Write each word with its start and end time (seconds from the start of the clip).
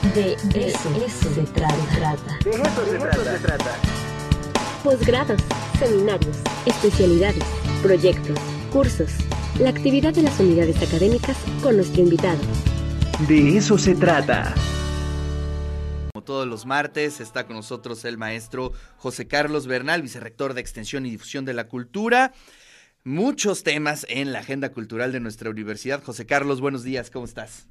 De 0.00 0.32
eso, 0.32 1.34
se 1.34 1.42
trata. 1.52 2.38
De 2.42 2.50
eso 2.50 2.86
se 3.22 3.38
trata. 3.38 3.76
Posgrados, 4.82 5.42
seminarios, 5.78 6.38
especialidades, 6.64 7.44
proyectos, 7.82 8.38
cursos. 8.72 9.10
La 9.58 9.68
actividad 9.68 10.14
de 10.14 10.22
las 10.22 10.40
unidades 10.40 10.82
académicas 10.82 11.36
con 11.62 11.76
nuestro 11.76 12.00
invitado. 12.00 12.40
De 13.28 13.58
eso 13.58 13.76
se 13.76 13.94
trata. 13.94 14.54
Como 16.14 16.24
todos 16.24 16.48
los 16.48 16.64
martes, 16.64 17.20
está 17.20 17.46
con 17.46 17.56
nosotros 17.56 18.02
el 18.06 18.16
maestro 18.16 18.72
José 18.96 19.28
Carlos 19.28 19.66
Bernal, 19.66 20.00
vicerrector 20.00 20.54
de 20.54 20.62
Extensión 20.62 21.04
y 21.04 21.10
Difusión 21.10 21.44
de 21.44 21.52
la 21.52 21.68
Cultura. 21.68 22.32
Muchos 23.04 23.64
temas 23.64 24.06
en 24.08 24.32
la 24.32 24.38
agenda 24.38 24.70
cultural 24.70 25.12
de 25.12 25.20
nuestra 25.20 25.50
universidad. 25.50 26.02
José 26.02 26.24
Carlos, 26.24 26.62
buenos 26.62 26.84
días, 26.84 27.10
¿cómo 27.10 27.26
estás? 27.26 27.68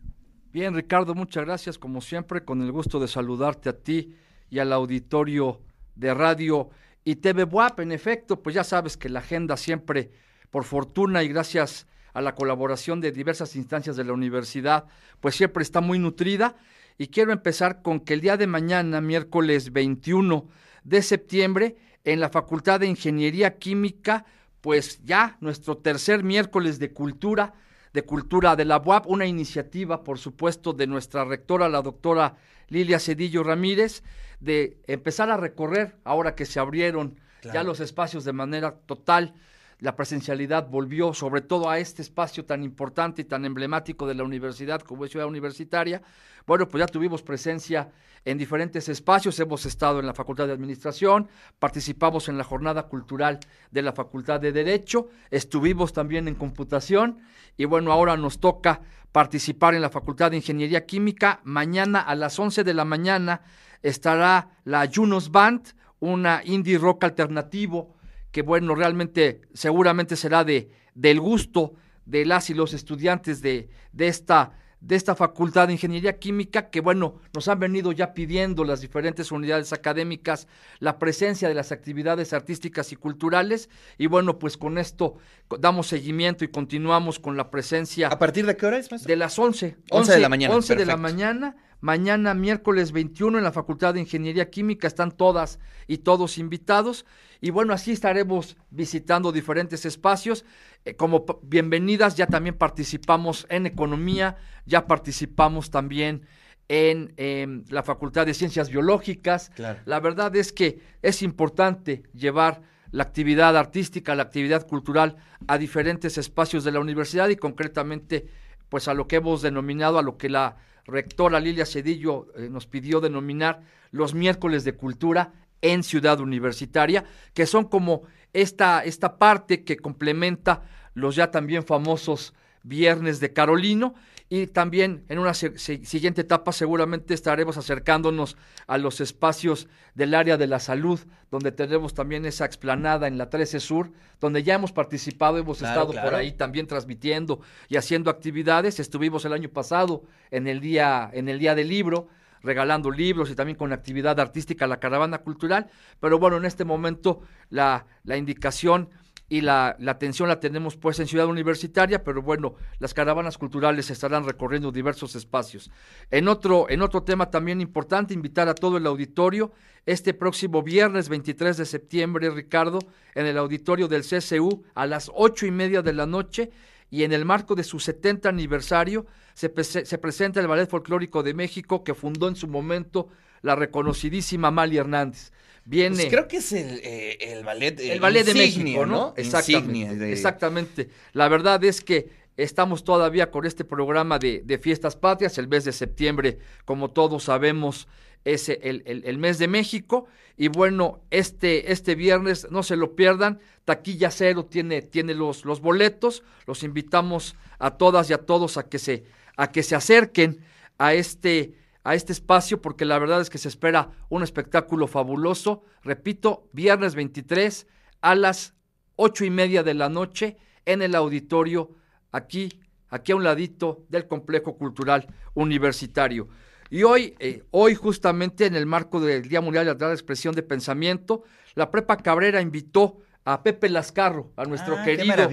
Bien, 0.51 0.73
Ricardo, 0.73 1.13
muchas 1.13 1.45
gracias. 1.45 1.77
Como 1.77 2.01
siempre, 2.01 2.43
con 2.43 2.63
el 2.63 2.71
gusto 2.71 2.99
de 2.99 3.07
saludarte 3.07 3.69
a 3.69 3.77
ti 3.77 4.15
y 4.49 4.57
al 4.57 4.73
auditorio 4.73 5.61
de 5.93 6.11
radio 6.15 6.71
y 7.03 7.17
TV 7.17 7.43
WAP. 7.43 7.81
En 7.81 7.91
efecto, 7.91 8.41
pues 8.41 8.55
ya 8.55 8.63
sabes 8.63 8.97
que 8.97 9.09
la 9.09 9.19
agenda 9.19 9.57
siempre, 9.57 10.09
por 10.49 10.63
fortuna 10.63 11.21
y 11.21 11.27
gracias 11.27 11.85
a 12.13 12.21
la 12.21 12.33
colaboración 12.33 12.99
de 12.99 13.11
diversas 13.11 13.55
instancias 13.55 13.95
de 13.95 14.03
la 14.03 14.13
universidad, 14.13 14.87
pues 15.19 15.35
siempre 15.35 15.61
está 15.61 15.81
muy 15.81 15.99
nutrida. 15.99 16.55
Y 16.97 17.07
quiero 17.09 17.31
empezar 17.31 17.83
con 17.83 17.99
que 17.99 18.15
el 18.15 18.21
día 18.21 18.35
de 18.35 18.47
mañana, 18.47 19.01
miércoles 19.01 19.71
21 19.71 20.47
de 20.83 21.01
septiembre, 21.03 21.77
en 22.03 22.19
la 22.19 22.29
Facultad 22.29 22.79
de 22.79 22.87
Ingeniería 22.87 23.59
Química, 23.59 24.25
pues 24.61 24.99
ya 25.03 25.37
nuestro 25.41 25.77
tercer 25.77 26.23
miércoles 26.23 26.79
de 26.79 26.91
cultura, 26.91 27.53
de 27.93 28.03
Cultura 28.03 28.55
de 28.55 28.65
la 28.65 28.77
UAP, 28.77 29.07
una 29.07 29.25
iniciativa, 29.25 30.03
por 30.03 30.19
supuesto, 30.19 30.73
de 30.73 30.87
nuestra 30.87 31.25
rectora, 31.25 31.69
la 31.69 31.81
doctora 31.81 32.35
Lilia 32.67 32.99
Cedillo 32.99 33.43
Ramírez, 33.43 34.03
de 34.39 34.77
empezar 34.87 35.29
a 35.29 35.37
recorrer, 35.37 35.95
ahora 36.03 36.35
que 36.35 36.45
se 36.45 36.59
abrieron 36.59 37.19
ya 37.53 37.63
los 37.63 37.79
espacios 37.79 38.25
de 38.25 38.33
manera 38.33 38.75
total, 38.85 39.33
la 39.79 39.95
presencialidad 39.95 40.67
volvió 40.67 41.13
sobre 41.13 41.41
todo 41.41 41.69
a 41.69 41.79
este 41.79 42.01
espacio 42.01 42.45
tan 42.45 42.63
importante 42.63 43.21
y 43.21 43.25
tan 43.25 43.45
emblemático 43.45 44.05
de 44.07 44.13
la 44.13 44.23
universidad 44.23 44.81
como 44.81 45.05
es 45.05 45.11
Ciudad 45.11 45.27
Universitaria. 45.27 46.01
Bueno, 46.45 46.67
pues 46.67 46.81
ya 46.81 46.87
tuvimos 46.87 47.21
presencia 47.21 47.89
en 48.25 48.37
diferentes 48.37 48.89
espacios, 48.89 49.39
hemos 49.39 49.65
estado 49.65 49.99
en 49.99 50.05
la 50.05 50.13
Facultad 50.13 50.47
de 50.47 50.53
Administración, 50.53 51.29
participamos 51.57 52.27
en 52.27 52.37
la 52.37 52.43
jornada 52.43 52.83
cultural 52.83 53.39
de 53.71 53.81
la 53.81 53.93
Facultad 53.93 54.41
de 54.41 54.51
Derecho, 54.51 55.07
estuvimos 55.31 55.93
también 55.93 56.27
en 56.27 56.35
computación 56.35 57.19
y 57.55 57.63
bueno, 57.63 57.93
ahora 57.93 58.17
nos 58.17 58.39
toca 58.39 58.81
participar 59.13 59.73
en 59.75 59.81
la 59.81 59.89
Facultad 59.89 60.31
de 60.31 60.37
Ingeniería 60.37 60.85
Química. 60.85 61.39
Mañana 61.43 62.01
a 62.01 62.15
las 62.15 62.37
11 62.37 62.63
de 62.63 62.73
la 62.73 62.83
mañana 62.83 63.41
estará 63.81 64.49
la 64.65 64.89
Junos 64.93 65.31
Band, 65.31 65.73
una 65.99 66.41
indie 66.43 66.77
rock 66.77 67.05
alternativo 67.05 67.95
que 68.31 68.41
bueno, 68.41 68.75
realmente 68.75 69.41
seguramente 69.53 70.15
será 70.15 70.43
de, 70.43 70.71
del 70.93 71.19
gusto 71.19 71.73
de 72.05 72.25
las 72.25 72.49
y 72.49 72.53
los 72.53 72.73
estudiantes 72.73 73.41
de, 73.41 73.69
de 73.91 74.07
esta 74.07 74.53
de 74.81 74.95
esta 74.95 75.15
Facultad 75.15 75.67
de 75.67 75.73
Ingeniería 75.73 76.19
Química, 76.19 76.69
que 76.69 76.79
bueno, 76.79 77.15
nos 77.33 77.47
han 77.47 77.59
venido 77.59 77.91
ya 77.91 78.13
pidiendo 78.13 78.63
las 78.63 78.81
diferentes 78.81 79.31
unidades 79.31 79.73
académicas 79.73 80.47
la 80.79 80.97
presencia 80.99 81.49
de 81.49 81.53
las 81.53 81.71
actividades 81.71 82.31
artísticas 82.33 82.91
y 82.91 82.95
culturales, 82.95 83.69
y 83.97 84.07
bueno, 84.07 84.39
pues 84.39 84.57
con 84.57 84.77
esto 84.77 85.15
damos 85.59 85.87
seguimiento 85.87 86.45
y 86.45 86.47
continuamos 86.47 87.19
con 87.19 87.35
la 87.35 87.51
presencia. 87.51 88.07
¿A 88.07 88.19
partir 88.19 88.45
de 88.45 88.55
qué 88.55 88.65
hora 88.65 88.77
es, 88.77 88.89
maestro? 88.89 89.09
De 89.09 89.17
las 89.17 89.37
11. 89.37 89.77
11 89.91 90.13
de 90.13 90.19
la 90.19 90.29
mañana. 90.29 90.55
11 90.55 90.75
de 90.75 90.85
la 90.85 90.97
mañana. 90.97 91.55
Mañana, 91.81 92.33
miércoles 92.33 92.91
21, 92.91 93.37
en 93.37 93.43
la 93.43 93.53
Facultad 93.53 93.93
de 93.93 94.01
Ingeniería 94.01 94.49
Química, 94.49 94.87
están 94.87 95.11
todas 95.11 95.59
y 95.87 95.99
todos 95.99 96.37
invitados. 96.37 97.05
Y 97.39 97.51
bueno, 97.51 97.73
así 97.73 97.93
estaremos 97.93 98.57
visitando 98.69 99.31
diferentes 99.31 99.85
espacios. 99.85 100.43
Eh, 100.83 100.95
como 100.95 101.25
bienvenidas, 101.41 102.15
ya 102.15 102.27
también 102.27 102.57
participamos 102.57 103.47
en 103.49 103.65
economía, 103.65 104.35
ya 104.65 104.87
participamos 104.87 105.71
también 105.71 106.25
en 106.67 107.13
em, 107.15 107.63
la 107.69 107.83
Facultad 107.83 108.25
de 108.25 108.33
Ciencias 108.33 108.69
Biológicas. 108.69 109.51
La 109.85 109.99
verdad 110.01 110.35
es 110.35 110.51
que 110.51 110.79
es 111.01 111.21
importante 111.21 112.03
llevar 112.13 112.61
la 112.91 113.03
actividad 113.03 113.55
artística, 113.55 114.15
la 114.15 114.23
actividad 114.23 114.67
cultural 114.67 115.15
a 115.47 115.57
diferentes 115.57 116.17
espacios 116.17 116.63
de 116.63 116.71
la 116.71 116.79
universidad 116.79 117.29
y 117.29 117.35
concretamente 117.35 118.27
pues 118.67 118.87
a 118.87 118.93
lo 118.93 119.07
que 119.07 119.17
hemos 119.17 119.41
denominado, 119.41 119.97
a 119.97 120.03
lo 120.03 120.17
que 120.17 120.29
la 120.29 120.57
rectora 120.85 121.39
Lilia 121.39 121.65
Cedillo 121.65 122.27
eh, 122.35 122.49
nos 122.49 122.67
pidió 122.67 122.99
denominar 122.99 123.61
los 123.91 124.13
miércoles 124.13 124.63
de 124.63 124.75
cultura 124.75 125.33
en 125.61 125.83
Ciudad 125.83 126.19
Universitaria, 126.19 127.03
que 127.33 127.45
son 127.45 127.65
como 127.65 128.03
esta, 128.33 128.83
esta 128.83 129.17
parte 129.17 129.63
que 129.63 129.77
complementa 129.77 130.63
los 130.93 131.15
ya 131.15 131.31
también 131.31 131.65
famosos 131.65 132.33
viernes 132.63 133.19
de 133.19 133.33
Carolino 133.33 133.95
y 134.31 134.45
también 134.45 135.03
en 135.09 135.17
una 135.17 135.33
siguiente 135.33 136.21
etapa 136.21 136.51
seguramente 136.51 137.15
estaremos 137.15 137.57
acercándonos 137.57 138.37
a 138.67 138.77
los 138.77 139.01
espacios 139.01 139.67
del 139.95 140.13
área 140.13 140.37
de 140.37 140.45
la 140.45 140.59
salud, 140.59 140.99
donde 141.31 141.51
tenemos 141.51 141.95
también 141.95 142.25
esa 142.27 142.45
explanada 142.45 143.07
en 143.07 143.17
la 143.17 143.31
13 143.31 143.59
Sur, 143.59 143.91
donde 144.19 144.43
ya 144.43 144.53
hemos 144.53 144.71
participado, 144.71 145.39
hemos 145.39 145.63
estado 145.63 145.93
por 145.93 146.13
ahí 146.13 146.31
también 146.33 146.67
transmitiendo 146.67 147.41
y 147.69 147.77
haciendo 147.77 148.11
actividades. 148.11 148.79
Estuvimos 148.79 149.25
el 149.25 149.33
año 149.33 149.49
pasado 149.49 150.03
en 150.29 150.47
el 150.47 150.59
día, 150.59 151.09
en 151.11 151.27
el 151.27 151.39
día 151.39 151.55
del 151.55 151.67
libro, 151.67 152.07
regalando 152.43 152.91
libros 152.91 153.31
y 153.31 153.35
también 153.35 153.57
con 153.57 153.73
actividad 153.73 154.19
artística, 154.19 154.67
la 154.67 154.79
caravana 154.79 155.17
cultural. 155.17 155.71
Pero 155.99 156.19
bueno, 156.19 156.37
en 156.37 156.45
este 156.45 156.65
momento 156.65 157.21
la, 157.49 157.87
la 158.03 158.15
indicación 158.15 158.89
y 159.29 159.41
la, 159.41 159.75
la, 159.79 159.91
atención 159.91 160.27
la 160.27 160.39
tenemos 160.39 160.75
pues 160.75 160.99
en 160.99 161.07
Ciudad 161.07 161.27
Universitaria, 161.27 162.03
pero 162.03 162.23
bueno, 162.23 162.55
las 162.79 162.95
caravanas 162.95 163.37
culturales 163.37 163.91
estarán 163.91 164.25
recorriendo 164.25 164.71
diversos 164.71 165.15
espacios. 165.15 165.69
En 166.09 166.27
otro, 166.27 166.67
en 166.69 166.81
otro 166.81 167.03
tema 167.03 167.29
también 167.29 167.61
importante, 167.61 168.15
invitar 168.15 168.49
a 168.49 168.55
todo 168.55 168.77
el 168.77 168.87
auditorio 168.87 169.51
este 169.85 170.15
próximo 170.15 170.63
viernes 170.63 171.09
23 171.09 171.57
de 171.57 171.65
septiembre, 171.65 172.31
Ricardo, 172.31 172.79
en 173.13 173.27
el 173.27 173.37
auditorio 173.37 173.87
del 173.87 174.01
CCU 174.01 174.63
a 174.73 174.87
las 174.87 175.11
ocho 175.13 175.45
y 175.45 175.51
media 175.51 175.83
de 175.83 175.93
la 175.93 176.07
noche 176.07 176.49
y 176.89 177.03
en 177.03 177.13
el 177.13 177.23
marco 177.23 177.53
de 177.53 177.63
su 177.63 177.79
70 177.79 178.27
aniversario 178.27 179.05
se, 179.35 179.53
se 179.63 179.97
presenta 179.99 180.39
el 180.39 180.47
Ballet 180.47 180.67
Folclórico 180.67 181.21
de 181.21 181.35
México 181.35 181.83
que 181.83 181.93
fundó 181.93 182.27
en 182.27 182.35
su 182.35 182.47
momento 182.47 183.09
la 183.41 183.55
reconocidísima 183.55 184.51
Mali 184.51 184.77
Hernández. 184.77 185.31
Viene. 185.65 185.95
Pues 185.95 186.07
creo 186.07 186.27
que 186.27 186.37
es 186.37 186.51
el, 186.51 186.79
eh, 186.83 187.17
el 187.19 187.43
ballet. 187.43 187.79
El, 187.79 187.99
ballet 187.99 188.25
de 188.25 188.33
México, 188.33 188.85
¿no? 188.85 189.13
Exactamente. 189.17 190.11
Exactamente. 190.11 190.89
La 191.13 191.27
verdad 191.27 191.63
es 191.63 191.81
que 191.81 192.09
estamos 192.37 192.83
todavía 192.83 193.29
con 193.29 193.45
este 193.45 193.65
programa 193.65 194.17
de, 194.17 194.41
de, 194.43 194.57
fiestas 194.57 194.95
patrias. 194.95 195.37
El 195.37 195.47
mes 195.47 195.65
de 195.65 195.71
septiembre, 195.71 196.39
como 196.65 196.89
todos 196.89 197.25
sabemos, 197.25 197.87
es 198.25 198.49
el, 198.49 198.83
el, 198.85 199.17
mes 199.17 199.37
de 199.37 199.47
México. 199.47 200.07
Y 200.37 200.47
bueno, 200.47 201.01
este, 201.11 201.71
este 201.71 201.95
viernes, 201.95 202.47
no 202.49 202.63
se 202.63 202.75
lo 202.75 202.95
pierdan. 202.95 203.39
Taquilla 203.65 204.11
Cero 204.11 204.45
tiene, 204.45 204.81
tiene 204.81 205.13
los, 205.13 205.45
los 205.45 205.61
boletos. 205.61 206.23
Los 206.45 206.63
invitamos 206.63 207.35
a 207.59 207.77
todas 207.77 208.09
y 208.09 208.13
a 208.13 208.19
todos 208.19 208.57
a 208.57 208.67
que 208.67 208.79
se, 208.79 209.03
a 209.37 209.51
que 209.51 209.63
se 209.63 209.75
acerquen 209.75 210.39
a 210.77 210.93
este 210.93 211.53
a 211.89 211.95
este 211.95 212.13
espacio 212.13 212.61
porque 212.61 212.85
la 212.85 212.99
verdad 212.99 213.19
es 213.19 213.31
que 213.31 213.39
se 213.39 213.47
espera 213.47 213.89
un 214.09 214.21
espectáculo 214.21 214.85
fabuloso. 214.85 215.63
Repito, 215.81 216.47
viernes 216.53 216.93
23 216.93 217.65
a 218.01 218.13
las 218.13 218.53
ocho 218.95 219.25
y 219.25 219.31
media 219.31 219.63
de 219.63 219.73
la 219.73 219.89
noche 219.89 220.37
en 220.65 220.83
el 220.83 220.93
auditorio 220.93 221.71
aquí, 222.11 222.61
aquí 222.89 223.11
a 223.11 223.15
un 223.15 223.23
ladito 223.23 223.87
del 223.89 224.07
complejo 224.07 224.55
cultural 224.55 225.07
universitario. 225.33 226.29
Y 226.69 226.83
hoy, 226.83 227.15
eh, 227.17 227.43
hoy 227.49 227.73
justamente 227.73 228.45
en 228.45 228.53
el 228.53 228.67
marco 228.67 228.99
del 228.99 229.27
Día 229.27 229.41
Mundial 229.41 229.75
de 229.75 229.87
la 229.87 229.91
Expresión 229.91 230.35
de 230.35 230.43
Pensamiento, 230.43 231.23
la 231.55 231.71
Prepa 231.71 231.97
Cabrera 231.97 232.39
invitó 232.39 232.99
a 233.25 233.41
Pepe 233.41 233.67
Lascarro, 233.67 234.31
a 234.35 234.45
nuestro 234.45 234.77
Ah, 234.77 234.83
querido, 234.83 235.27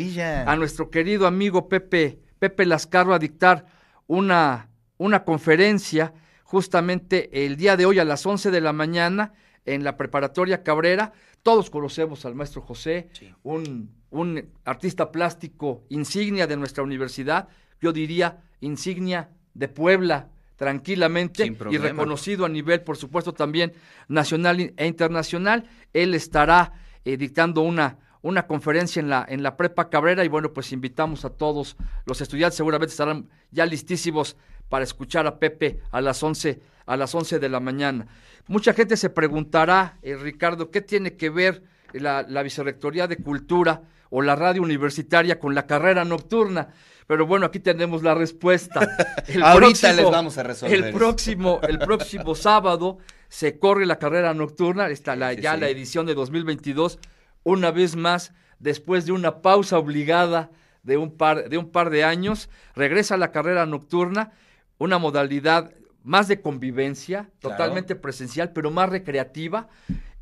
a 0.46 0.56
nuestro 0.56 0.88
querido 0.88 1.26
amigo 1.26 1.68
Pepe, 1.68 2.18
Pepe 2.38 2.64
Lascarro 2.64 3.12
a 3.12 3.18
dictar 3.18 3.66
una, 4.06 4.70
una 4.96 5.22
conferencia 5.22 6.14
justamente 6.46 7.44
el 7.44 7.56
día 7.56 7.76
de 7.76 7.86
hoy 7.86 7.98
a 7.98 8.04
las 8.04 8.24
11 8.24 8.52
de 8.52 8.60
la 8.60 8.72
mañana 8.72 9.32
en 9.64 9.82
la 9.82 9.96
preparatoria 9.96 10.62
Cabrera. 10.62 11.12
Todos 11.42 11.70
conocemos 11.70 12.24
al 12.24 12.36
maestro 12.36 12.62
José, 12.62 13.08
un, 13.42 13.90
un 14.10 14.48
artista 14.64 15.10
plástico 15.10 15.82
insignia 15.88 16.46
de 16.46 16.56
nuestra 16.56 16.84
universidad, 16.84 17.48
yo 17.80 17.92
diría 17.92 18.42
insignia 18.60 19.28
de 19.54 19.68
Puebla, 19.68 20.28
tranquilamente 20.56 21.52
y 21.70 21.78
reconocido 21.78 22.46
a 22.46 22.48
nivel, 22.48 22.80
por 22.80 22.96
supuesto, 22.96 23.32
también 23.32 23.72
nacional 24.08 24.72
e 24.76 24.86
internacional. 24.86 25.68
Él 25.92 26.14
estará 26.14 26.72
eh, 27.04 27.16
dictando 27.16 27.60
una, 27.60 27.98
una 28.26 28.46
conferencia 28.46 28.98
en 28.98 29.08
la, 29.08 29.24
en 29.28 29.42
la 29.42 29.56
Prepa 29.56 29.88
Cabrera 29.88 30.24
y 30.24 30.28
bueno, 30.28 30.52
pues 30.52 30.72
invitamos 30.72 31.24
a 31.24 31.30
todos 31.30 31.76
los 32.06 32.20
estudiantes, 32.20 32.56
seguramente 32.56 32.90
estarán 32.90 33.28
ya 33.52 33.64
listísimos 33.66 34.36
para 34.68 34.82
escuchar 34.82 35.26
a 35.28 35.38
Pepe 35.38 35.80
a 35.92 36.00
las 36.00 36.20
11, 36.22 36.60
a 36.86 36.96
las 36.96 37.14
11 37.14 37.38
de 37.38 37.48
la 37.48 37.60
mañana. 37.60 38.08
Mucha 38.48 38.74
gente 38.74 38.96
se 38.96 39.10
preguntará, 39.10 39.98
eh, 40.02 40.16
Ricardo, 40.16 40.72
¿qué 40.72 40.80
tiene 40.80 41.16
que 41.16 41.30
ver 41.30 41.62
la, 41.92 42.24
la 42.28 42.42
Vicerrectoría 42.42 43.06
de 43.06 43.16
Cultura 43.18 43.82
o 44.10 44.22
la 44.22 44.34
radio 44.34 44.62
universitaria 44.62 45.38
con 45.38 45.54
la 45.54 45.66
carrera 45.66 46.04
nocturna? 46.04 46.70
Pero 47.06 47.26
bueno, 47.26 47.46
aquí 47.46 47.60
tenemos 47.60 48.02
la 48.02 48.16
respuesta. 48.16 48.80
El 49.28 49.44
Ahorita 49.44 49.92
les 49.92 50.10
vamos 50.10 50.36
a 50.38 50.42
resolver. 50.42 50.84
El 50.84 50.92
próximo, 50.92 51.60
el 51.62 51.78
próximo 51.78 52.34
sábado 52.34 52.98
se 53.28 53.58
corre 53.60 53.86
la 53.86 54.00
carrera 54.00 54.34
nocturna, 54.34 54.88
está 54.88 55.14
la, 55.14 55.32
ya 55.32 55.56
la 55.56 55.68
edición 55.68 56.06
de 56.06 56.14
2022, 56.14 56.98
una 57.46 57.70
vez 57.70 57.94
más, 57.94 58.32
después 58.58 59.06
de 59.06 59.12
una 59.12 59.40
pausa 59.40 59.78
obligada 59.78 60.50
de 60.82 60.96
un 60.96 61.16
par 61.16 61.48
de, 61.48 61.56
un 61.58 61.70
par 61.70 61.90
de 61.90 62.02
años, 62.02 62.50
regresa 62.74 63.16
la 63.16 63.30
carrera 63.30 63.66
nocturna, 63.66 64.32
una 64.78 64.98
modalidad 64.98 65.72
más 66.02 66.26
de 66.26 66.40
convivencia, 66.40 67.30
totalmente 67.38 67.94
presencial, 67.94 68.52
pero 68.52 68.72
más 68.72 68.88
recreativa, 68.88 69.68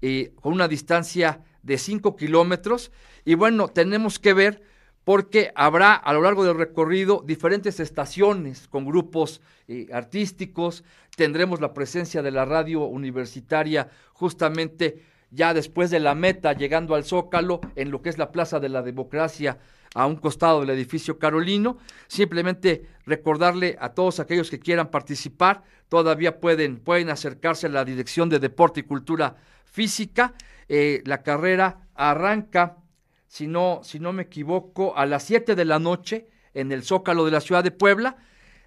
eh, 0.02 0.34
con 0.42 0.52
una 0.52 0.68
distancia 0.68 1.40
de 1.62 1.78
5 1.78 2.14
kilómetros. 2.14 2.92
Y 3.24 3.36
bueno, 3.36 3.68
tenemos 3.68 4.18
que 4.18 4.34
ver 4.34 4.62
porque 5.04 5.50
habrá 5.54 5.94
a 5.94 6.12
lo 6.12 6.20
largo 6.20 6.44
del 6.44 6.58
recorrido 6.58 7.24
diferentes 7.26 7.80
estaciones 7.80 8.68
con 8.68 8.84
grupos 8.84 9.40
eh, 9.66 9.88
artísticos, 9.94 10.84
tendremos 11.16 11.62
la 11.62 11.72
presencia 11.72 12.20
de 12.20 12.32
la 12.32 12.44
radio 12.44 12.84
universitaria 12.84 13.88
justamente 14.12 15.13
ya 15.30 15.54
después 15.54 15.90
de 15.90 16.00
la 16.00 16.14
meta, 16.14 16.52
llegando 16.52 16.94
al 16.94 17.04
Zócalo, 17.04 17.60
en 17.76 17.90
lo 17.90 18.02
que 18.02 18.10
es 18.10 18.18
la 18.18 18.32
Plaza 18.32 18.60
de 18.60 18.68
la 18.68 18.82
Democracia, 18.82 19.58
a 19.94 20.06
un 20.06 20.16
costado 20.16 20.60
del 20.60 20.70
edificio 20.70 21.18
Carolino. 21.18 21.78
Simplemente 22.08 22.86
recordarle 23.06 23.76
a 23.80 23.90
todos 23.90 24.20
aquellos 24.20 24.50
que 24.50 24.58
quieran 24.58 24.90
participar, 24.90 25.62
todavía 25.88 26.40
pueden, 26.40 26.78
pueden 26.78 27.10
acercarse 27.10 27.66
a 27.66 27.70
la 27.70 27.84
Dirección 27.84 28.28
de 28.28 28.40
Deporte 28.40 28.80
y 28.80 28.84
Cultura 28.84 29.36
Física. 29.64 30.34
Eh, 30.68 31.02
la 31.04 31.22
carrera 31.22 31.88
arranca 31.94 32.78
si 33.34 33.48
no, 33.48 33.80
si 33.82 33.98
no 33.98 34.12
me 34.12 34.22
equivoco, 34.22 34.96
a 34.96 35.06
las 35.06 35.24
7 35.24 35.56
de 35.56 35.64
la 35.64 35.80
noche 35.80 36.28
en 36.54 36.70
el 36.70 36.84
Zócalo 36.84 37.24
de 37.24 37.32
la 37.32 37.40
ciudad 37.40 37.64
de 37.64 37.72
Puebla, 37.72 38.16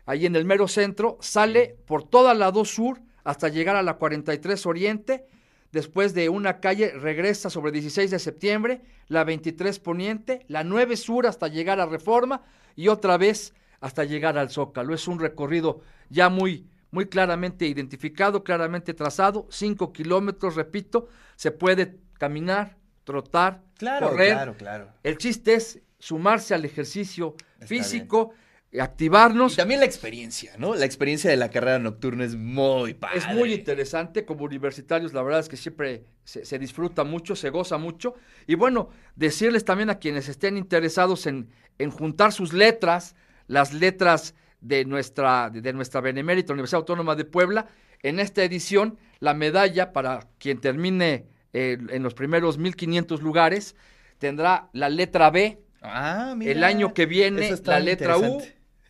ahí 0.06 0.25
en 0.25 0.36
el 0.36 0.44
mero 0.44 0.68
centro, 0.68 1.18
sale 1.21 1.77
por 1.86 2.03
toda 2.03 2.33
la 2.33 2.51
2 2.51 2.69
Sur 2.69 3.01
hasta 3.24 3.48
llegar 3.48 3.77
a 3.77 3.81
la 3.81 3.94
43 3.94 4.65
Oriente, 4.65 5.25
después 5.72 6.14
de 6.14 6.30
una 6.30 6.60
calle 6.60 6.92
regresa 6.92 7.50
sobre 7.50 7.72
16 7.72 8.12
de 8.12 8.19
septiembre, 8.19 8.81
la 9.08 9.24
23 9.24 9.80
Poniente, 9.80 10.46
la 10.48 10.64
9 10.64 10.98
Sur 10.98 11.28
hasta 11.28 11.48
llegar 11.48 11.80
a 11.80 11.86
Reforma 11.86 12.44
y 12.75 12.88
otra 12.88 13.18
vez 13.18 13.54
hasta 13.80 14.04
llegar 14.04 14.38
al 14.38 14.50
Zócalo. 14.50 14.94
Es 14.94 15.08
un 15.08 15.19
recorrido 15.19 15.81
ya 16.10 16.30
muy, 16.30 16.68
muy 16.92 17.08
claramente 17.08 17.66
identificado, 17.68 18.44
claramente 18.44 18.94
trazado, 18.94 19.48
5 19.50 19.94
kilómetros, 19.94 20.56
repito, 20.56 21.10
se 21.36 21.52
puede 21.52 22.00
caminar, 22.18 22.78
trotar, 23.04 23.62
claro, 23.78 24.10
correr. 24.10 24.34
Claro, 24.34 24.56
claro. 24.58 24.94
El 25.04 25.18
chiste 25.18 25.54
es 25.54 25.81
sumarse 26.00 26.54
al 26.54 26.66
ejercicio 26.66 27.36
físico, 27.62 28.34
activarnos. 28.80 29.54
Y 29.54 29.58
también 29.58 29.80
la 29.80 29.86
experiencia, 29.86 30.54
¿no? 30.58 30.75
La 30.75 30.86
experiencia 30.86 31.30
de 31.30 31.38
la 31.38 31.50
carrera 31.50 31.80
nocturna 31.80 32.25
es 32.25 32.36
muy 32.36 32.94
padre. 32.94 33.19
Es 33.19 33.28
muy 33.34 33.54
interesante. 33.54 34.25
Como 34.25 34.44
universitarios, 34.44 35.14
la 35.14 35.24
verdad 35.24 35.40
es 35.40 35.50
que 35.50 35.58
siempre 35.58 36.06
se, 36.24 36.60
disfruta 36.60 37.04
mucho, 37.04 37.36
se 37.36 37.50
goza 37.50 37.78
mucho. 37.78 38.16
Y 38.46 38.56
bueno, 38.56 38.90
decirles 39.16 39.66
también 39.66 39.90
a 39.90 40.00
quienes 40.00 40.28
estén 40.30 40.58
interesados 40.58 41.28
en, 41.28 41.50
en 41.80 41.92
juntar 41.92 42.34
sus 42.34 42.54
letras, 42.54 43.16
las 43.48 43.74
letras 43.74 44.36
de 44.62 44.86
nuestra, 44.86 45.50
de 45.50 45.74
nuestra 45.74 46.02
Benemérita 46.02 46.54
Universidad 46.54 46.80
Autónoma 46.80 47.16
de 47.16 47.25
Puebla, 47.25 47.68
en 48.04 48.20
esta 48.20 48.44
edición, 48.44 48.98
la 49.20 49.34
medalla 49.34 49.94
para 49.94 50.28
quien 50.38 50.60
termine 50.60 51.25
eh, 51.54 51.78
en 51.90 52.04
los 52.04 52.13
primeros 52.13 52.58
1500 52.58 53.22
lugares, 53.22 53.75
tendrá 54.18 54.70
la 54.74 54.90
letra 54.90 55.31
B. 55.31 55.62
Ah, 55.81 56.36
el 56.42 56.63
año 56.63 56.94
que 56.94 57.06
viene 57.06 57.56
la 57.63 57.80
letra 57.80 58.18
U, 58.18 58.42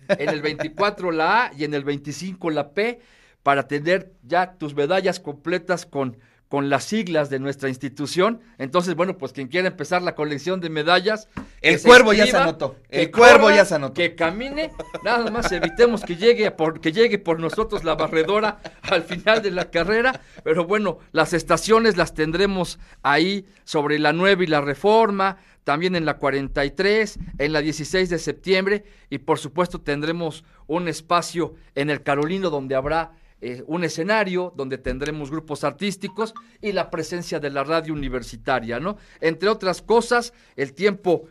en 0.09 0.29
el 0.29 0.41
24 0.41 1.11
la 1.11 1.45
A 1.45 1.51
y 1.53 1.63
en 1.63 1.73
el 1.73 1.83
25 1.83 2.49
la 2.49 2.71
P, 2.71 2.99
para 3.43 3.67
tener 3.67 4.11
ya 4.23 4.53
tus 4.53 4.75
medallas 4.75 5.19
completas 5.19 5.85
con 5.85 6.17
con 6.49 6.69
las 6.69 6.85
siglas 6.85 7.29
de 7.29 7.39
nuestra 7.39 7.69
institución. 7.69 8.41
Entonces, 8.57 8.95
bueno, 8.95 9.17
pues 9.17 9.33
quien 9.33 9.47
quiera 9.47 9.67
empezar 9.67 10.01
la 10.01 10.15
colección 10.15 10.61
de 10.61 10.69
medallas. 10.69 11.27
El 11.61 11.81
cuervo 11.81 12.13
ya 12.13 12.25
se 12.25 12.37
anotó. 12.37 12.77
El 12.89 13.11
cuervo 13.11 13.49
ya 13.49 13.65
se 13.65 13.75
anotó. 13.75 13.95
Que 13.95 14.15
camine, 14.15 14.71
nada 15.03 15.29
más 15.29 15.51
evitemos 15.51 16.03
que 16.03 16.15
llegue, 16.15 16.49
por, 16.51 16.79
que 16.79 16.91
llegue 16.91 17.19
por 17.19 17.39
nosotros 17.39 17.83
la 17.83 17.95
barredora 17.95 18.59
al 18.83 19.03
final 19.03 19.41
de 19.41 19.51
la 19.51 19.69
carrera. 19.69 20.21
Pero 20.43 20.65
bueno, 20.65 20.99
las 21.11 21.33
estaciones 21.33 21.97
las 21.97 22.13
tendremos 22.13 22.79
ahí 23.03 23.45
sobre 23.63 23.99
la 23.99 24.13
9 24.13 24.45
y 24.45 24.47
la 24.47 24.61
reforma, 24.61 25.37
también 25.65 25.97
en 25.97 26.05
la 26.05 26.17
43, 26.17 27.19
en 27.39 27.51
la 27.51 27.59
16 27.59 28.09
de 28.09 28.19
septiembre 28.19 28.85
y 29.09 29.17
por 29.17 29.37
supuesto 29.37 29.81
tendremos 29.81 30.45
un 30.65 30.87
espacio 30.87 31.55
en 31.75 31.89
el 31.89 32.03
Carolino 32.03 32.49
donde 32.49 32.75
habrá 32.75 33.11
eh, 33.41 33.63
un 33.67 33.83
escenario 33.83 34.53
donde 34.55 34.77
tendremos 34.77 35.29
grupos 35.29 35.63
artísticos 35.63 36.33
y 36.61 36.71
la 36.71 36.89
presencia 36.89 37.39
de 37.39 37.49
la 37.49 37.63
radio 37.63 37.93
universitaria, 37.93 38.79
¿no? 38.79 38.97
Entre 39.21 39.49
otras 39.49 39.81
cosas, 39.81 40.33
el 40.55 40.73
tiempo 40.73 41.25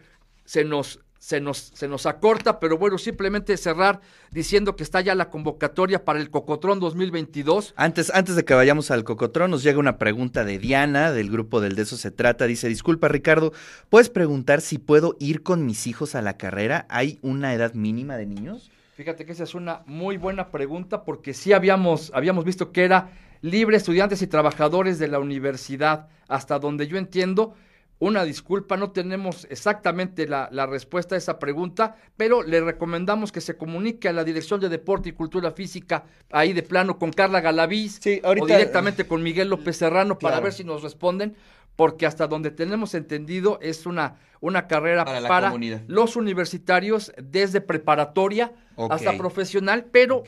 se 0.44 0.64
nos 0.64 1.00
se 1.18 1.40
nos, 1.40 1.72
se 1.74 1.88
nos 1.88 2.06
acorta, 2.06 2.60
pero 2.60 2.78
bueno, 2.78 2.98
simplemente 2.98 3.56
cerrar 3.56 4.00
diciendo 4.30 4.76
que 4.76 4.84
está 4.84 5.00
ya 5.00 5.16
la 5.16 5.28
convocatoria 5.28 6.04
para 6.04 6.20
el 6.20 6.30
Cocotrón 6.30 6.78
2022. 6.78 7.74
Antes, 7.76 8.12
antes 8.14 8.36
de 8.36 8.44
que 8.44 8.54
vayamos 8.54 8.92
al 8.92 9.02
Cocotrón, 9.02 9.50
nos 9.50 9.64
llega 9.64 9.80
una 9.80 9.98
pregunta 9.98 10.44
de 10.44 10.60
Diana, 10.60 11.10
del 11.10 11.28
grupo 11.28 11.60
del 11.60 11.74
De 11.74 11.82
eso 11.82 11.96
se 11.96 12.12
trata. 12.12 12.46
Dice, 12.46 12.68
disculpa 12.68 13.08
Ricardo, 13.08 13.52
¿puedes 13.88 14.08
preguntar 14.08 14.60
si 14.60 14.78
puedo 14.78 15.16
ir 15.18 15.42
con 15.42 15.66
mis 15.66 15.88
hijos 15.88 16.14
a 16.14 16.22
la 16.22 16.36
carrera? 16.36 16.86
¿Hay 16.88 17.18
una 17.22 17.52
edad 17.54 17.74
mínima 17.74 18.16
de 18.16 18.26
niños? 18.26 18.70
Fíjate 18.96 19.26
que 19.26 19.32
esa 19.32 19.44
es 19.44 19.54
una 19.54 19.82
muy 19.84 20.16
buena 20.16 20.50
pregunta 20.50 21.04
porque 21.04 21.34
sí 21.34 21.52
habíamos, 21.52 22.10
habíamos 22.14 22.46
visto 22.46 22.72
que 22.72 22.82
era 22.82 23.10
libre 23.42 23.76
estudiantes 23.76 24.22
y 24.22 24.26
trabajadores 24.26 24.98
de 24.98 25.06
la 25.06 25.18
universidad, 25.18 26.08
hasta 26.28 26.58
donde 26.58 26.86
yo 26.86 26.96
entiendo. 26.96 27.54
Una 27.98 28.24
disculpa, 28.24 28.78
no 28.78 28.92
tenemos 28.92 29.46
exactamente 29.50 30.26
la, 30.26 30.48
respuesta 30.66 31.14
a 31.14 31.18
esa 31.18 31.38
pregunta, 31.38 31.96
pero 32.16 32.42
le 32.42 32.62
recomendamos 32.62 33.32
que 33.32 33.42
se 33.42 33.58
comunique 33.58 34.08
a 34.08 34.14
la 34.14 34.24
Dirección 34.24 34.60
de 34.60 34.70
Deporte 34.70 35.10
y 35.10 35.12
Cultura 35.12 35.50
Física, 35.50 36.04
ahí 36.30 36.54
de 36.54 36.62
plano 36.62 36.98
con 36.98 37.10
Carla 37.10 37.42
Galaviz, 37.42 38.00
o 38.22 38.46
directamente 38.46 39.06
con 39.06 39.22
Miguel 39.22 39.50
López 39.50 39.76
Serrano, 39.76 40.18
para 40.18 40.40
ver 40.40 40.54
si 40.54 40.64
nos 40.64 40.82
responden, 40.82 41.36
porque 41.76 42.06
hasta 42.06 42.26
donde 42.26 42.50
tenemos 42.50 42.94
entendido 42.94 43.58
es 43.62 43.86
una, 43.86 44.16
una 44.40 44.66
carrera 44.66 45.04
para, 45.04 45.54
los 45.86 46.16
universitarios 46.16 47.12
desde 47.22 47.60
preparatoria 47.60 48.52
hasta 48.90 49.16
profesional, 49.16 49.86
pero 49.92 50.24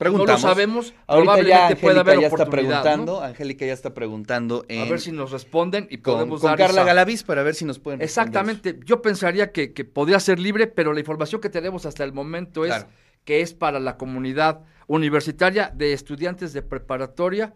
no 0.00 0.24
lo 0.24 0.38
sabemos. 0.38 0.94
probablemente 1.06 1.76
puede 1.76 2.00
haber 2.00 2.20
ya 2.20 2.28
está 2.28 2.46
preguntando, 2.46 3.20
Angélica 3.20 3.66
ya 3.66 3.74
está 3.74 3.92
preguntando. 3.94 4.64
a 4.68 4.84
ver 4.88 5.00
si 5.00 5.12
nos 5.12 5.30
responden 5.30 5.86
y 5.90 5.98
con, 5.98 6.14
podemos 6.14 6.40
con 6.40 6.56
Carla 6.56 6.84
Galaviz 6.84 7.22
para 7.22 7.42
ver 7.42 7.54
si 7.54 7.64
nos 7.64 7.78
pueden 7.78 8.00
Exactamente. 8.00 8.80
Yo 8.84 9.02
pensaría 9.02 9.52
que, 9.52 9.72
que, 9.72 9.84
podría 9.84 10.18
ser 10.20 10.38
libre, 10.38 10.66
pero 10.66 10.92
la 10.92 11.00
información 11.00 11.40
que 11.40 11.50
tenemos 11.50 11.84
hasta 11.84 12.02
el 12.04 12.12
momento 12.12 12.64
es 12.64 12.86
que 13.24 13.42
es 13.42 13.52
para 13.52 13.78
la 13.78 13.98
comunidad 13.98 14.62
universitaria 14.86 15.70
de 15.74 15.92
estudiantes 15.92 16.54
de 16.54 16.62
preparatoria 16.62 17.52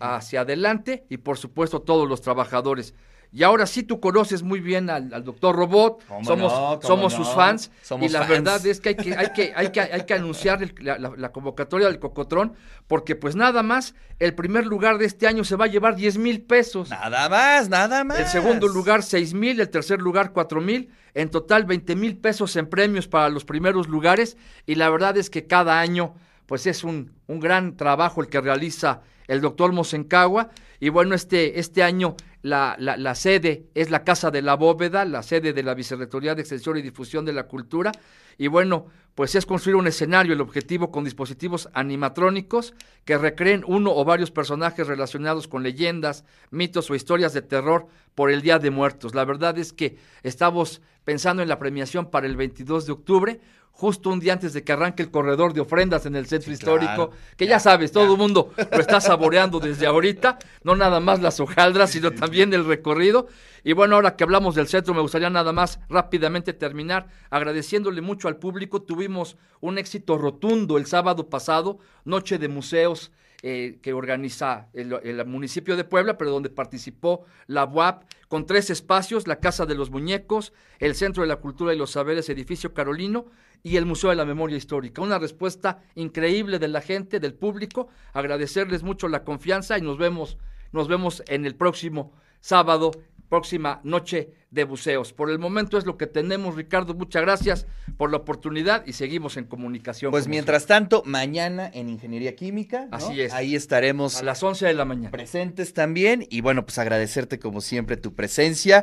hacia 0.00 0.42
adelante 0.42 1.04
y 1.08 1.18
por 1.18 1.38
supuesto 1.38 1.82
todos 1.82 2.08
los 2.08 2.20
trabajadores. 2.20 2.94
Y 3.34 3.44
ahora 3.44 3.64
sí 3.66 3.82
tú 3.82 3.98
conoces 3.98 4.42
muy 4.42 4.60
bien 4.60 4.90
al, 4.90 5.08
doctor 5.24 5.56
Robot, 5.56 6.04
somos, 6.22 6.84
somos 6.84 7.14
sus 7.14 7.26
fans, 7.30 7.70
y 7.98 8.10
la 8.10 8.26
verdad 8.26 8.64
es 8.66 8.78
que 8.78 8.90
hay 8.90 8.94
que, 8.94 9.14
hay 9.16 9.32
que, 9.32 9.52
hay 9.56 9.72
que, 9.72 9.80
hay 9.80 10.04
que 10.04 10.12
anunciar 10.12 10.60
la, 10.82 11.32
convocatoria 11.32 11.86
del 11.86 11.98
Cocotrón, 11.98 12.52
porque 12.86 13.16
pues 13.16 13.34
nada 13.34 13.62
más, 13.62 13.94
el 14.18 14.34
primer 14.34 14.66
lugar 14.66 14.98
de 14.98 15.06
este 15.06 15.26
año 15.26 15.44
se 15.44 15.56
va 15.56 15.64
a 15.64 15.68
llevar 15.68 15.96
10 15.96 16.18
mil 16.18 16.42
pesos. 16.42 16.90
Nada 16.90 17.30
más, 17.30 17.70
nada 17.70 18.04
más. 18.04 18.20
El 18.20 18.26
segundo 18.26 18.68
lugar 18.68 19.02
6 19.02 19.32
mil, 19.32 19.58
el 19.58 19.70
tercer 19.70 20.02
lugar 20.02 20.32
4 20.32 20.60
mil, 20.60 20.90
en 21.14 21.30
total 21.30 21.64
20 21.64 21.96
mil 21.96 22.18
pesos 22.18 22.54
en 22.56 22.68
premios 22.68 23.08
para 23.08 23.30
los 23.30 23.46
primeros 23.46 23.88
lugares, 23.88 24.36
y 24.66 24.74
la 24.74 24.90
verdad 24.90 25.16
es 25.16 25.30
que 25.30 25.46
cada 25.46 25.80
año 25.80 26.14
pues 26.52 26.66
es 26.66 26.84
un, 26.84 27.12
un 27.28 27.40
gran 27.40 27.78
trabajo 27.78 28.20
el 28.20 28.28
que 28.28 28.38
realiza 28.38 29.00
el 29.26 29.40
doctor 29.40 29.72
Mosencagua, 29.72 30.50
y 30.80 30.90
bueno, 30.90 31.14
este, 31.14 31.58
este 31.58 31.82
año 31.82 32.14
la, 32.42 32.76
la, 32.78 33.14
sede 33.14 33.70
es 33.74 33.88
la 33.88 34.04
Casa 34.04 34.30
de 34.30 34.42
la 34.42 34.56
Bóveda, 34.56 35.06
la 35.06 35.22
sede 35.22 35.54
de 35.54 35.62
la 35.62 35.72
Vicerrectoría 35.72 36.34
de 36.34 36.42
Extensión 36.42 36.76
y 36.76 36.82
Difusión 36.82 37.24
de 37.24 37.32
la 37.32 37.44
Cultura. 37.44 37.90
Y 38.36 38.48
bueno, 38.48 38.84
pues 39.14 39.34
es 39.34 39.46
construir 39.46 39.76
un 39.76 39.86
escenario, 39.86 40.34
el 40.34 40.42
objetivo 40.42 40.90
con 40.90 41.04
dispositivos 41.04 41.70
animatrónicos 41.72 42.74
que 43.06 43.16
recreen 43.16 43.64
uno 43.66 43.90
o 43.94 44.04
varios 44.04 44.30
personajes 44.30 44.86
relacionados 44.86 45.48
con 45.48 45.62
leyendas, 45.62 46.26
mitos 46.50 46.90
o 46.90 46.94
historias 46.94 47.32
de 47.32 47.40
terror 47.40 47.86
por 48.14 48.30
el 48.30 48.42
Día 48.42 48.58
de 48.58 48.70
Muertos. 48.70 49.14
La 49.14 49.24
verdad 49.24 49.56
es 49.56 49.72
que 49.72 49.96
estamos 50.22 50.82
pensando 51.04 51.42
en 51.42 51.48
la 51.48 51.58
premiación 51.58 52.10
para 52.10 52.26
el 52.26 52.36
22 52.36 52.84
de 52.84 52.92
octubre, 52.92 53.40
justo 53.72 54.10
un 54.10 54.20
día 54.20 54.34
antes 54.34 54.52
de 54.52 54.62
que 54.62 54.72
arranque 54.72 55.02
el 55.02 55.10
corredor 55.10 55.54
de 55.54 55.60
ofrendas 55.60 56.06
en 56.06 56.14
el 56.14 56.26
centro 56.26 56.52
histórico, 56.52 57.10
claro. 57.10 57.12
que 57.36 57.46
ya, 57.46 57.58
sabes, 57.58 57.90
todo 57.90 58.12
el 58.12 58.18
mundo 58.18 58.52
lo 58.56 58.78
está 58.78 59.00
saboreando 59.00 59.58
desde 59.58 59.86
ahorita, 59.86 60.38
no 60.62 60.76
nada 60.76 61.00
más 61.00 61.20
las 61.20 61.40
hojaldras, 61.40 61.90
sino 61.90 62.12
también 62.12 62.54
el 62.54 62.64
recorrido. 62.64 63.26
Y 63.64 63.72
bueno, 63.72 63.96
ahora 63.96 64.14
que 64.14 64.24
hablamos 64.24 64.54
del 64.54 64.68
centro, 64.68 64.94
me 64.94 65.00
gustaría 65.00 65.30
nada 65.30 65.52
más 65.52 65.80
rápidamente 65.88 66.52
terminar 66.52 67.08
agradeciéndole 67.30 68.00
mucho 68.02 68.28
al 68.28 68.36
público. 68.36 68.82
Tuvimos 68.82 69.36
un 69.60 69.78
éxito 69.78 70.16
rotundo 70.18 70.78
el 70.78 70.86
sábado 70.86 71.28
pasado, 71.28 71.78
Noche 72.04 72.38
de 72.38 72.48
Museos 72.48 73.10
eh, 73.42 73.78
que 73.82 73.92
organiza 73.92 74.68
el, 74.72 74.92
el, 75.02 75.26
municipio 75.26 75.76
de 75.76 75.84
Puebla, 75.84 76.16
pero 76.16 76.30
donde 76.30 76.48
participó 76.48 77.24
la 77.48 77.64
UAP, 77.64 78.04
con 78.28 78.46
tres 78.46 78.70
espacios, 78.70 79.26
la 79.26 79.40
Casa 79.40 79.66
de 79.66 79.74
los 79.74 79.90
Muñecos, 79.90 80.52
el 80.78 80.94
Centro 80.94 81.22
de 81.22 81.28
la 81.28 81.36
Cultura 81.36 81.74
y 81.74 81.76
los 81.76 81.90
Saberes, 81.90 82.28
Edificio 82.28 82.72
Carolino, 82.72 83.26
y 83.62 83.76
el 83.76 83.86
Museo 83.86 84.10
de 84.10 84.16
la 84.16 84.24
Memoria 84.24 84.56
Histórica. 84.56 85.02
Una 85.02 85.18
respuesta 85.18 85.82
increíble 85.94 86.58
de 86.58 86.68
la 86.68 86.80
gente, 86.80 87.20
del 87.20 87.34
público, 87.34 87.88
agradecerles 88.12 88.82
mucho 88.82 89.08
la 89.08 89.24
confianza 89.24 89.78
y 89.78 89.82
nos 89.82 89.98
vemos, 89.98 90.38
nos 90.72 90.88
vemos 90.88 91.22
en 91.28 91.46
el 91.46 91.54
próximo 91.54 92.12
sábado, 92.40 92.90
próxima 93.32 93.80
noche 93.82 94.28
de 94.50 94.64
buceos. 94.64 95.14
Por 95.14 95.30
el 95.30 95.38
momento 95.38 95.78
es 95.78 95.86
lo 95.86 95.96
que 95.96 96.06
tenemos, 96.06 96.54
Ricardo. 96.54 96.92
Muchas 96.92 97.22
gracias 97.22 97.66
por 97.96 98.10
la 98.10 98.18
oportunidad 98.18 98.84
y 98.86 98.92
seguimos 98.92 99.38
en 99.38 99.44
comunicación. 99.44 100.10
Pues 100.10 100.28
mientras 100.28 100.66
tanto, 100.66 101.02
mañana 101.06 101.70
en 101.72 101.88
Ingeniería 101.88 102.36
Química. 102.36 102.88
¿no? 102.90 102.96
Así 102.98 103.22
es. 103.22 103.32
Ahí 103.32 103.54
estaremos. 103.54 104.16
A 104.16 104.22
las 104.22 104.42
11 104.42 104.66
de 104.66 104.74
la 104.74 104.84
mañana. 104.84 105.10
Presentes 105.10 105.72
también. 105.72 106.26
Y 106.28 106.42
bueno, 106.42 106.66
pues 106.66 106.76
agradecerte 106.76 107.38
como 107.38 107.62
siempre 107.62 107.96
tu 107.96 108.12
presencia. 108.14 108.80